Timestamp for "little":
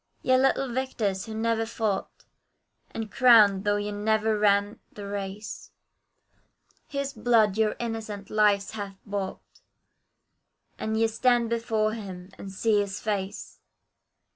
0.35-0.67